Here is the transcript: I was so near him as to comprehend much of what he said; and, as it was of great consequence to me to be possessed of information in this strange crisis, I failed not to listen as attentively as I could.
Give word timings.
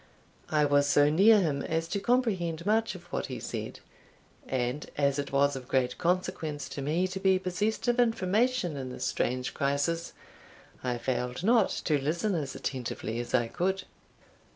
I 0.49 0.65
was 0.65 0.87
so 0.87 1.11
near 1.11 1.39
him 1.41 1.61
as 1.61 1.87
to 1.89 1.99
comprehend 1.99 2.65
much 2.65 2.95
of 2.95 3.03
what 3.13 3.27
he 3.27 3.39
said; 3.39 3.81
and, 4.47 4.89
as 4.97 5.19
it 5.19 5.31
was 5.31 5.55
of 5.55 5.67
great 5.67 5.99
consequence 5.99 6.67
to 6.69 6.81
me 6.81 7.07
to 7.07 7.19
be 7.19 7.37
possessed 7.37 7.87
of 7.87 7.99
information 7.99 8.77
in 8.77 8.89
this 8.91 9.05
strange 9.05 9.53
crisis, 9.53 10.13
I 10.83 10.97
failed 10.97 11.43
not 11.43 11.69
to 11.85 11.99
listen 12.01 12.33
as 12.33 12.55
attentively 12.55 13.19
as 13.19 13.35
I 13.35 13.47
could. 13.47 13.83